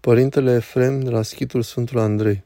Părintele 0.00 0.54
Efrem 0.54 1.00
de 1.00 1.10
la 1.10 1.22
schitul 1.22 1.62
Sfântul 1.62 1.98
Andrei 1.98 2.44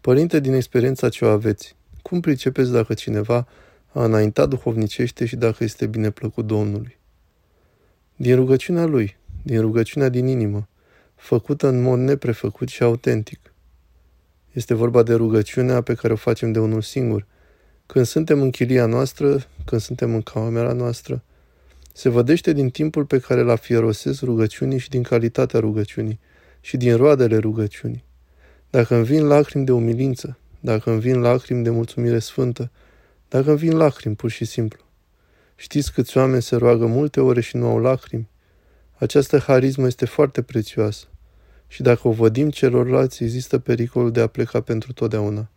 Părinte, 0.00 0.40
din 0.40 0.52
experiența 0.52 1.08
ce 1.08 1.24
o 1.24 1.28
aveți, 1.28 1.76
cum 2.02 2.20
pricepeți 2.20 2.72
dacă 2.72 2.94
cineva 2.94 3.48
a 3.92 4.04
înaintat 4.04 4.48
duhovnicește 4.48 5.26
și 5.26 5.36
dacă 5.36 5.64
este 5.64 5.86
bine 5.86 6.10
plăcut 6.10 6.46
Domnului? 6.46 6.98
Din 8.16 8.34
rugăciunea 8.34 8.84
lui, 8.84 9.16
din 9.42 9.60
rugăciunea 9.60 10.08
din 10.08 10.26
inimă, 10.26 10.68
făcută 11.14 11.68
în 11.68 11.82
mod 11.82 11.98
neprefăcut 11.98 12.68
și 12.68 12.82
autentic. 12.82 13.52
Este 14.52 14.74
vorba 14.74 15.02
de 15.02 15.14
rugăciunea 15.14 15.80
pe 15.80 15.94
care 15.94 16.12
o 16.12 16.16
facem 16.16 16.52
de 16.52 16.58
unul 16.58 16.82
singur, 16.82 17.26
când 17.86 18.06
suntem 18.06 18.42
în 18.42 18.50
chilia 18.50 18.86
noastră, 18.86 19.46
când 19.64 19.80
suntem 19.80 20.14
în 20.14 20.22
camera 20.22 20.72
noastră, 20.72 21.22
se 21.96 22.08
vădește 22.08 22.52
din 22.52 22.70
timpul 22.70 23.04
pe 23.04 23.18
care 23.18 23.40
îl 23.40 23.50
afierosesc 23.50 24.22
rugăciunii 24.22 24.78
și 24.78 24.88
din 24.88 25.02
calitatea 25.02 25.60
rugăciunii 25.60 26.20
și 26.60 26.76
din 26.76 26.96
roadele 26.96 27.36
rugăciunii. 27.36 28.04
Dacă 28.70 28.94
îmi 28.94 29.04
vin 29.04 29.26
lacrimi 29.26 29.64
de 29.64 29.72
umilință, 29.72 30.38
dacă 30.60 30.90
îmi 30.90 31.00
vin 31.00 31.20
lacrimi 31.20 31.62
de 31.62 31.70
mulțumire 31.70 32.18
sfântă, 32.18 32.70
dacă 33.28 33.48
îmi 33.48 33.58
vin 33.58 33.76
lacrimi 33.76 34.14
pur 34.14 34.30
și 34.30 34.44
simplu. 34.44 34.84
Știți 35.54 35.92
câți 35.92 36.16
oameni 36.16 36.42
se 36.42 36.56
roagă 36.56 36.86
multe 36.86 37.20
ore 37.20 37.40
și 37.40 37.56
nu 37.56 37.66
au 37.66 37.78
lacrimi? 37.78 38.28
Această 38.94 39.38
harismă 39.38 39.86
este 39.86 40.04
foarte 40.04 40.42
prețioasă 40.42 41.06
și 41.68 41.82
dacă 41.82 42.08
o 42.08 42.12
vădim 42.12 42.50
celorlalți, 42.50 43.22
există 43.22 43.58
pericolul 43.58 44.12
de 44.12 44.20
a 44.20 44.26
pleca 44.26 44.60
pentru 44.60 44.92
totdeauna. 44.92 45.50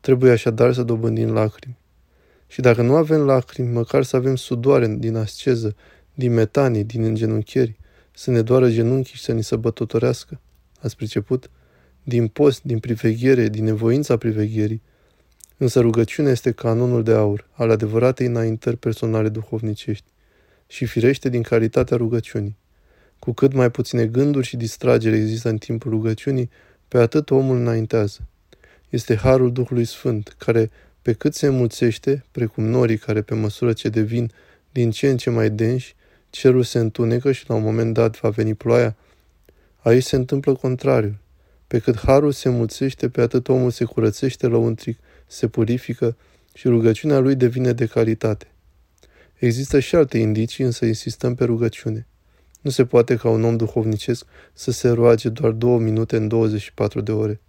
Trebuie 0.00 0.30
așadar 0.30 0.72
să 0.72 0.82
dobândim 0.82 1.32
lacrimi. 1.32 1.78
Și 2.48 2.60
dacă 2.60 2.82
nu 2.82 2.94
avem 2.94 3.20
lacrimi, 3.20 3.72
măcar 3.72 4.02
să 4.02 4.16
avem 4.16 4.36
sudoare 4.36 4.96
din 4.98 5.16
asceză, 5.16 5.76
din 6.14 6.32
metanii, 6.32 6.84
din 6.84 7.02
îngenunchieri, 7.02 7.76
să 8.14 8.30
ne 8.30 8.42
doară 8.42 8.70
genunchii 8.70 9.16
și 9.16 9.22
să 9.22 9.32
ni 9.32 9.42
se 9.42 9.56
bătotorească. 9.56 10.40
Ați 10.80 10.96
priceput? 10.96 11.50
Din 12.02 12.28
post, 12.28 12.62
din 12.62 12.78
priveghere, 12.78 13.48
din 13.48 13.64
nevoința 13.64 14.16
privegherii. 14.16 14.82
Însă 15.56 15.80
rugăciunea 15.80 16.30
este 16.30 16.50
canonul 16.50 17.02
de 17.02 17.12
aur 17.12 17.48
al 17.52 17.70
adevăratei 17.70 18.26
înaintări 18.26 18.76
personale 18.76 19.28
duhovnicești 19.28 20.06
și 20.66 20.86
firește 20.86 21.28
din 21.28 21.42
calitatea 21.42 21.96
rugăciunii. 21.96 22.56
Cu 23.18 23.32
cât 23.32 23.52
mai 23.52 23.70
puține 23.70 24.06
gânduri 24.06 24.46
și 24.46 24.56
distragere 24.56 25.16
există 25.16 25.48
în 25.48 25.58
timpul 25.58 25.90
rugăciunii, 25.90 26.50
pe 26.88 26.98
atât 26.98 27.30
omul 27.30 27.56
înaintează. 27.56 28.28
Este 28.88 29.16
harul 29.16 29.52
Duhului 29.52 29.84
Sfânt, 29.84 30.34
care 30.38 30.70
pe 31.08 31.14
cât 31.14 31.34
se 31.34 31.46
înmulțește, 31.46 32.24
precum 32.30 32.64
norii 32.64 32.98
care 32.98 33.22
pe 33.22 33.34
măsură 33.34 33.72
ce 33.72 33.88
devin 33.88 34.30
din 34.72 34.90
ce 34.90 35.08
în 35.08 35.16
ce 35.16 35.30
mai 35.30 35.50
denși, 35.50 35.94
cerul 36.30 36.62
se 36.62 36.78
întunecă 36.78 37.32
și 37.32 37.44
la 37.48 37.54
un 37.54 37.62
moment 37.62 37.94
dat 37.94 38.20
va 38.20 38.28
veni 38.28 38.54
ploaia, 38.54 38.96
aici 39.76 40.02
se 40.02 40.16
întâmplă 40.16 40.54
contrariul. 40.54 41.18
Pe 41.66 41.78
cât 41.78 41.98
harul 41.98 42.32
se 42.32 42.48
mulțește, 42.48 43.08
pe 43.08 43.20
atât 43.20 43.48
omul 43.48 43.70
se 43.70 43.84
curățește 43.84 44.46
lăuntric, 44.46 44.98
se 45.26 45.48
purifică 45.48 46.16
și 46.54 46.68
rugăciunea 46.68 47.18
lui 47.18 47.34
devine 47.34 47.72
de 47.72 47.86
calitate. 47.86 48.46
Există 49.34 49.78
și 49.78 49.94
alte 49.94 50.18
indicii, 50.18 50.64
însă 50.64 50.84
insistăm 50.84 51.34
pe 51.34 51.44
rugăciune. 51.44 52.06
Nu 52.60 52.70
se 52.70 52.84
poate 52.84 53.16
ca 53.16 53.28
un 53.28 53.44
om 53.44 53.56
duhovnicesc 53.56 54.26
să 54.52 54.70
se 54.70 54.88
roage 54.88 55.28
doar 55.28 55.52
două 55.52 55.78
minute 55.78 56.16
în 56.16 56.28
24 56.28 57.00
de 57.00 57.12
ore. 57.12 57.40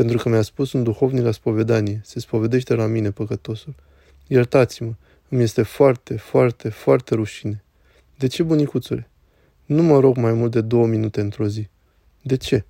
Pentru 0.00 0.18
că 0.18 0.28
mi-a 0.28 0.42
spus 0.42 0.72
un 0.72 0.82
duhovnic 0.82 1.22
la 1.22 1.30
spovedanie, 1.30 2.00
se 2.04 2.20
spovedește 2.20 2.74
la 2.74 2.86
mine, 2.86 3.10
păcătosul. 3.10 3.74
Iertați-mă, 4.26 4.94
îmi 5.28 5.42
este 5.42 5.62
foarte, 5.62 6.16
foarte, 6.16 6.68
foarte 6.68 7.14
rușine. 7.14 7.64
De 8.18 8.26
ce, 8.26 8.42
bunicuțule? 8.42 9.10
Nu 9.64 9.82
mă 9.82 9.98
rog 9.98 10.16
mai 10.16 10.32
mult 10.32 10.50
de 10.50 10.60
două 10.60 10.86
minute 10.86 11.20
într-o 11.20 11.46
zi. 11.46 11.68
De 12.22 12.36
ce? 12.36 12.64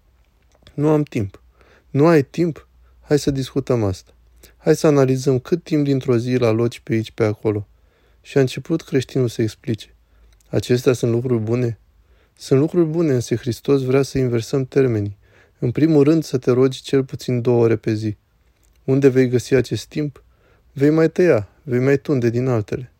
Nu 0.74 0.88
am 0.88 1.02
timp. 1.02 1.42
Nu 1.90 2.06
ai 2.06 2.22
timp? 2.22 2.68
Hai 3.00 3.18
să 3.18 3.30
discutăm 3.30 3.84
asta. 3.84 4.14
Hai 4.56 4.76
să 4.76 4.86
analizăm 4.86 5.38
cât 5.38 5.64
timp 5.64 5.84
dintr-o 5.84 6.16
zi 6.16 6.34
la 6.34 6.50
loci 6.50 6.80
pe 6.80 6.92
aici, 6.92 7.10
pe 7.10 7.24
acolo. 7.24 7.68
Și 8.22 8.36
a 8.36 8.40
început 8.40 8.82
creștinul 8.82 9.28
să 9.28 9.42
explice. 9.42 9.94
Acestea 10.48 10.92
sunt 10.92 11.12
lucruri 11.12 11.42
bune? 11.42 11.78
Sunt 12.36 12.60
lucruri 12.60 12.86
bune, 12.86 13.12
însă 13.12 13.34
Hristos 13.34 13.82
vrea 13.82 14.02
să 14.02 14.18
inversăm 14.18 14.64
termenii. 14.64 15.18
În 15.62 15.70
primul 15.70 16.04
rând 16.04 16.24
să 16.24 16.38
te 16.38 16.50
rogi 16.50 16.82
cel 16.82 17.04
puțin 17.04 17.40
două 17.40 17.62
ore 17.62 17.76
pe 17.76 17.92
zi. 17.92 18.16
Unde 18.84 19.08
vei 19.08 19.28
găsi 19.28 19.54
acest 19.54 19.86
timp? 19.86 20.24
Vei 20.72 20.90
mai 20.90 21.10
tăia, 21.10 21.48
vei 21.62 21.78
mai 21.78 21.98
tunde 21.98 22.30
din 22.30 22.46
altele. 22.46 22.92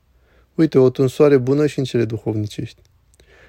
Uite, 0.55 0.79
o 0.79 0.91
tunsoare 0.91 1.37
bună 1.37 1.67
și 1.67 1.79
în 1.79 1.85
cele 1.85 2.05
duhovnicești. 2.05 2.81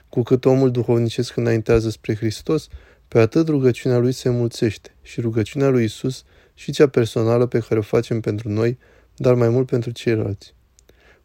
Cu 0.09 0.21
cât 0.21 0.45
omul 0.45 0.71
duhovnicesc 0.71 1.35
înaintează 1.35 1.89
spre 1.89 2.15
Hristos, 2.15 2.67
pe 3.07 3.19
atât 3.19 3.47
rugăciunea 3.47 3.97
lui 3.97 4.11
se 4.11 4.29
mulțește 4.29 4.95
și 5.01 5.21
rugăciunea 5.21 5.69
lui 5.69 5.83
Isus 5.83 6.23
și 6.53 6.71
cea 6.71 6.87
personală 6.87 7.45
pe 7.45 7.59
care 7.59 7.79
o 7.79 7.83
facem 7.83 8.19
pentru 8.19 8.49
noi, 8.49 8.77
dar 9.15 9.33
mai 9.33 9.49
mult 9.49 9.67
pentru 9.67 9.91
ceilalți. 9.91 10.53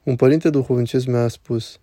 Un 0.02 0.16
părinte 0.16 0.50
duhovnicesc 0.50 1.06
mi-a 1.06 1.28
spus, 1.28 1.80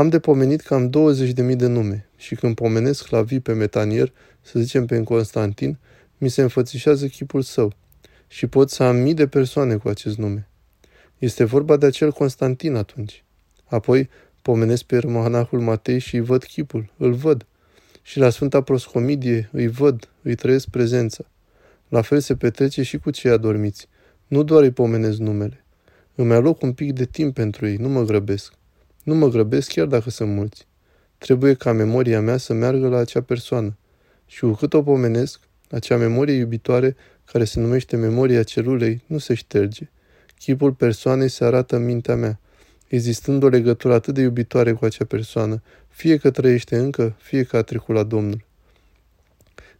am 0.00 0.08
de 0.08 0.18
pomenit 0.18 0.60
cam 0.60 0.90
20.000 0.90 1.56
de 1.56 1.66
nume 1.66 2.08
și 2.16 2.34
când 2.34 2.54
pomenesc 2.54 3.08
la 3.08 3.22
vii 3.22 3.40
pe 3.40 3.52
metanier, 3.52 4.12
să 4.40 4.58
zicem 4.58 4.86
pe 4.86 5.02
Constantin, 5.02 5.78
mi 6.18 6.28
se 6.28 6.42
înfățișează 6.42 7.06
chipul 7.06 7.42
său 7.42 7.72
și 8.28 8.46
pot 8.46 8.70
să 8.70 8.82
am 8.82 8.96
mii 8.96 9.14
de 9.14 9.26
persoane 9.26 9.76
cu 9.76 9.88
acest 9.88 10.16
nume. 10.16 10.48
Este 11.18 11.44
vorba 11.44 11.76
de 11.76 11.86
acel 11.86 12.12
Constantin 12.12 12.74
atunci. 12.74 13.24
Apoi 13.64 14.08
pomenesc 14.42 14.82
pe 14.82 15.00
monahul 15.06 15.60
Matei 15.60 15.98
și 15.98 16.14
îi 16.14 16.20
văd 16.20 16.44
chipul, 16.44 16.92
îl 16.96 17.12
văd. 17.12 17.46
Și 18.02 18.18
la 18.18 18.30
Sfânta 18.30 18.60
Proscomidie 18.60 19.48
îi 19.52 19.66
văd, 19.66 20.08
îi 20.22 20.34
trăiesc 20.34 20.68
prezența. 20.68 21.24
La 21.88 22.00
fel 22.00 22.20
se 22.20 22.36
petrece 22.36 22.82
și 22.82 22.98
cu 22.98 23.10
cei 23.10 23.30
adormiți. 23.30 23.88
Nu 24.26 24.42
doar 24.42 24.62
îi 24.62 24.70
pomenesc 24.70 25.18
numele. 25.18 25.64
Îmi 26.14 26.32
aloc 26.32 26.62
un 26.62 26.72
pic 26.72 26.92
de 26.92 27.04
timp 27.04 27.34
pentru 27.34 27.66
ei, 27.66 27.76
nu 27.76 27.88
mă 27.88 28.02
grăbesc. 28.02 28.58
Nu 29.02 29.14
mă 29.14 29.28
grăbesc 29.28 29.72
chiar 29.72 29.86
dacă 29.86 30.10
sunt 30.10 30.30
mulți. 30.34 30.66
Trebuie 31.18 31.54
ca 31.54 31.72
memoria 31.72 32.20
mea 32.20 32.36
să 32.36 32.52
meargă 32.52 32.88
la 32.88 32.98
acea 32.98 33.20
persoană. 33.20 33.76
Și 34.26 34.40
cu 34.40 34.50
cât 34.50 34.74
o 34.74 34.82
pomenesc, 34.82 35.40
acea 35.70 35.96
memorie 35.96 36.34
iubitoare, 36.34 36.96
care 37.24 37.44
se 37.44 37.60
numește 37.60 37.96
memoria 37.96 38.42
celulei, 38.42 39.02
nu 39.06 39.18
se 39.18 39.34
șterge. 39.34 39.90
Chipul 40.38 40.72
persoanei 40.72 41.28
se 41.28 41.44
arată 41.44 41.76
în 41.76 41.84
mintea 41.84 42.14
mea, 42.14 42.40
existând 42.88 43.42
o 43.42 43.48
legătură 43.48 43.94
atât 43.94 44.14
de 44.14 44.20
iubitoare 44.20 44.72
cu 44.72 44.84
acea 44.84 45.04
persoană, 45.04 45.62
fie 45.88 46.16
că 46.16 46.30
trăiește 46.30 46.76
încă, 46.76 47.16
fie 47.18 47.42
că 47.42 47.56
a 47.56 47.62
trecut 47.62 47.94
la 47.94 48.02
Domnul. 48.02 48.44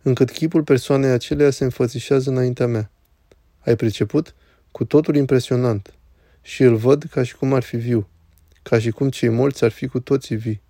Încât 0.02 0.30
chipul 0.30 0.62
persoanei 0.62 1.10
aceleia 1.10 1.50
se 1.50 1.64
înfățișează 1.64 2.30
înaintea 2.30 2.66
mea. 2.66 2.90
Ai 3.58 3.76
priceput? 3.76 4.34
Cu 4.70 4.84
totul 4.84 5.16
impresionant. 5.16 5.94
Și 6.42 6.62
îl 6.62 6.76
văd 6.76 7.02
ca 7.10 7.22
și 7.22 7.36
cum 7.36 7.52
ar 7.52 7.62
fi 7.62 7.76
viu, 7.76 8.08
ca 8.62 8.78
și 8.78 8.90
cum 8.90 9.10
cei 9.10 9.28
morți 9.28 9.64
ar 9.64 9.70
fi 9.70 9.86
cu 9.86 10.00
toții 10.00 10.36
vii. 10.36 10.62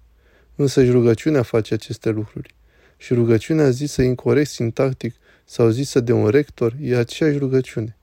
Însă 0.55 0.85
și 0.85 0.91
rugăciunea 0.91 1.43
face 1.43 1.75
aceste 1.75 2.11
lucruri. 2.11 2.55
Și 2.97 3.15
rugăciunea 3.15 3.71
zisă 3.71 4.03
incorrect 4.03 4.51
sintactic 4.51 5.15
sau 5.45 5.69
zisă 5.69 6.01
de 6.01 6.13
un 6.13 6.29
rector 6.29 6.77
e 6.81 6.97
aceeași 6.97 7.39
rugăciune. 7.39 7.97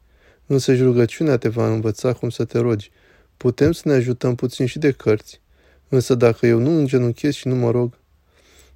Însă 0.45 0.75
și 0.75 0.81
rugăciunea 0.81 1.37
te 1.37 1.49
va 1.49 1.71
învăța 1.71 2.13
cum 2.13 2.29
să 2.29 2.45
te 2.45 2.59
rogi. 2.59 2.91
Putem 3.37 3.71
să 3.71 3.81
ne 3.85 3.93
ajutăm 3.93 4.35
puțin 4.35 4.65
și 4.65 4.79
de 4.79 4.91
cărți, 4.91 5.41
însă 5.89 6.15
dacă 6.15 6.45
eu 6.45 6.59
nu 6.59 6.77
îngenunchez 6.77 7.33
și 7.33 7.47
nu 7.47 7.55
mă 7.55 7.71
rog, 7.71 7.97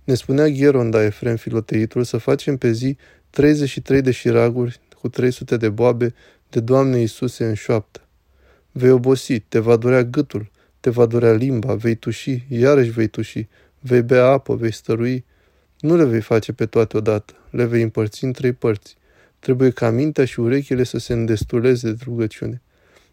ne 0.03 0.13
spunea 0.13 0.47
Gheronda 0.47 1.03
Efrem 1.03 1.35
Filoteitul 1.35 2.03
să 2.03 2.17
facem 2.17 2.57
pe 2.57 2.71
zi 2.71 2.97
33 3.29 4.01
de 4.01 4.11
șiraguri 4.11 4.79
cu 4.99 5.09
300 5.09 5.57
de 5.57 5.69
boabe 5.69 6.13
de 6.49 6.59
Doamne 6.59 6.99
Iisuse 6.99 7.45
în 7.45 7.53
șoaptă. 7.53 8.07
Vei 8.71 8.91
obosi, 8.91 9.39
te 9.39 9.59
va 9.59 9.75
durea 9.75 10.03
gâtul, 10.03 10.51
te 10.81 10.89
va 10.89 11.05
durea 11.05 11.33
limba, 11.33 11.73
vei 11.73 11.95
tuși, 11.95 12.45
iarăși 12.47 12.89
vei 12.89 13.07
tuși, 13.07 13.47
vei 13.79 14.01
bea 14.01 14.25
apă, 14.25 14.55
vei 14.55 14.73
stărui. 14.73 15.25
Nu 15.79 15.95
le 15.95 16.03
vei 16.03 16.21
face 16.21 16.53
pe 16.53 16.65
toate 16.65 16.97
odată, 16.97 17.33
le 17.49 17.65
vei 17.65 17.81
împărți 17.81 18.23
în 18.23 18.31
trei 18.31 18.53
părți. 18.53 18.97
Trebuie 19.39 19.69
ca 19.69 19.89
mintea 19.89 20.25
și 20.25 20.39
urechile 20.39 20.83
să 20.83 20.97
se 20.97 21.13
îndestuleze 21.13 21.91
de 21.91 22.03
rugăciune. 22.05 22.61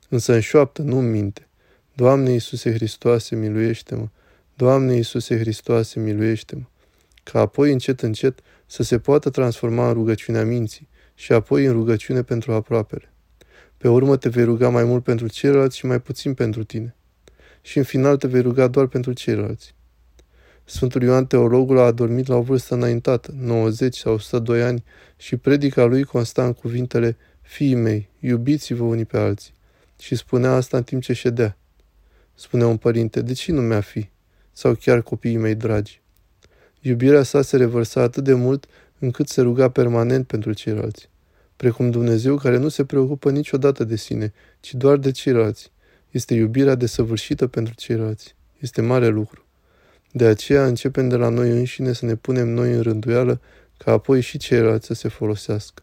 Însă 0.09 0.33
în 0.33 0.41
șoaptă, 0.41 0.83
nu 0.83 0.99
în 0.99 1.11
minte. 1.11 1.47
Doamne 1.95 2.31
Iisuse 2.31 2.73
Hristoase, 2.73 3.37
miluiește-mă! 3.37 4.09
Doamne 4.55 4.95
Iisuse 4.95 5.39
Hristoase, 5.39 6.01
miluiește-mă! 6.01 6.65
Ca 7.23 7.41
apoi, 7.41 7.73
încet, 7.73 8.01
încet, 8.01 8.39
să 8.67 8.83
se 8.83 8.99
poată 8.99 9.31
transforma 9.31 9.89
în 9.89 9.93
rugăciunea 9.93 10.45
minții 10.45 10.89
și 11.15 11.33
apoi 11.33 11.65
în 11.65 11.73
rugăciune 11.73 12.23
pentru 12.23 12.53
aproapele. 12.53 13.13
Pe 13.77 13.89
urmă 13.89 14.17
te 14.17 14.29
vei 14.29 14.45
ruga 14.45 14.69
mai 14.69 14.85
mult 14.85 15.05
pentru 15.05 15.29
ceilalți 15.29 15.77
și 15.77 15.87
mai 15.87 16.01
puțin 16.01 16.35
pentru 16.35 16.65
tine. 16.65 16.97
Și 17.69 17.79
în 17.79 17.85
final 17.85 18.17
te 18.17 18.27
vei 18.27 18.41
ruga 18.41 18.67
doar 18.67 18.87
pentru 18.87 19.13
ceilalți. 19.13 19.75
Sfântul 20.65 21.03
Ioan 21.03 21.27
Teologul 21.27 21.79
a 21.79 21.83
adormit 21.85 22.27
la 22.27 22.37
o 22.37 22.41
vârstă 22.41 22.75
înaintată, 22.75 23.35
90 23.39 23.97
sau 23.97 24.13
102 24.13 24.63
ani, 24.63 24.85
și 25.17 25.37
predica 25.37 25.85
lui 25.85 26.05
consta 26.05 26.45
în 26.45 26.53
cuvintele 26.53 27.17
Fiii 27.41 27.75
mei, 27.75 28.09
iubiți-vă 28.21 28.85
unii 28.85 29.05
pe 29.05 29.19
alții. 29.19 29.53
Și 29.99 30.15
spunea 30.15 30.55
asta 30.55 30.77
în 30.77 30.83
timp 30.83 31.03
ce 31.03 31.13
ședea. 31.13 31.57
Spunea 32.35 32.67
un 32.67 32.77
părinte, 32.77 33.21
de 33.23 33.33
ce 33.33 33.53
nu 33.53 33.61
mi-a 33.61 33.81
fi? 33.81 34.09
Sau 34.53 34.75
chiar 34.75 35.03
copiii 35.03 35.37
mei 35.37 35.55
dragi? 35.55 36.01
Iubirea 36.81 37.23
sa 37.23 37.43
se 37.43 37.57
revărsa 37.57 38.01
atât 38.03 38.25
de 38.25 38.35
mult 38.35 38.67
încât 38.99 39.29
se 39.29 39.41
ruga 39.41 39.71
permanent 39.71 40.27
pentru 40.27 40.53
ceilalți. 40.53 41.09
Precum 41.57 41.91
Dumnezeu 41.91 42.37
care 42.37 42.57
nu 42.57 42.69
se 42.69 42.85
preocupă 42.85 43.31
niciodată 43.31 43.85
de 43.85 43.97
sine, 43.97 44.33
ci 44.61 44.75
doar 44.75 44.97
de 44.97 45.11
ceilalți. 45.11 45.71
Este 46.11 46.35
iubirea 46.35 46.75
desăvârșită 46.75 47.47
pentru 47.47 47.75
ceilalți. 47.75 48.35
Este 48.59 48.81
mare 48.81 49.07
lucru. 49.07 49.47
De 50.13 50.25
aceea 50.25 50.67
începem 50.67 51.09
de 51.09 51.17
la 51.17 51.29
noi 51.29 51.51
înșine 51.51 51.93
să 51.93 52.07
ne 52.07 52.15
punem 52.15 52.49
noi 52.49 52.73
în 52.73 52.83
rânduială 52.83 53.41
ca 53.77 53.93
apoi 53.93 54.21
și 54.21 54.39
ceilalți 54.39 54.87
să 54.87 54.95
se 54.95 55.09
folosească. 55.09 55.83